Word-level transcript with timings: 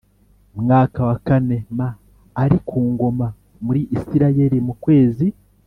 mwaka 0.61 0.99
wa 1.07 1.15
kane 1.27 1.57
m 1.77 1.79
ari 2.43 2.57
ku 2.67 2.77
ngoma 2.91 3.27
muri 3.65 3.81
Isirayeli 3.95 4.57
mu 4.67 4.73
kwezi 4.83 5.27